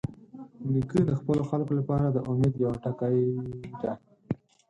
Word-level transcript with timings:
نیکه 0.73 0.99
د 1.09 1.11
خپلو 1.19 1.41
خلکو 1.49 1.73
لپاره 1.79 2.05
د 2.09 2.17
امید 2.31 2.53
یوه 2.63 2.75
ټکۍ 2.83 3.17
ده. 3.81 3.93